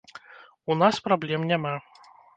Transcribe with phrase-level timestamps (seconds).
[0.71, 1.75] У нас праблем няма.